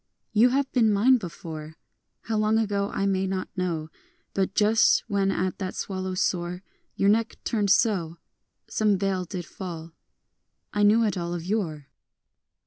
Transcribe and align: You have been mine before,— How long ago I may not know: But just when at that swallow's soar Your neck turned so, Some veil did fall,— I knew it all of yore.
You 0.33 0.49
have 0.49 0.71
been 0.71 0.91
mine 0.91 1.17
before,— 1.17 1.75
How 2.23 2.35
long 2.35 2.57
ago 2.57 2.89
I 2.91 3.05
may 3.05 3.27
not 3.27 3.49
know: 3.55 3.89
But 4.33 4.55
just 4.55 5.03
when 5.07 5.29
at 5.29 5.59
that 5.59 5.75
swallow's 5.75 6.23
soar 6.23 6.63
Your 6.95 7.07
neck 7.09 7.35
turned 7.43 7.69
so, 7.69 8.17
Some 8.67 8.97
veil 8.97 9.25
did 9.25 9.45
fall,— 9.45 9.91
I 10.73 10.81
knew 10.81 11.03
it 11.03 11.17
all 11.19 11.35
of 11.35 11.45
yore. 11.45 11.85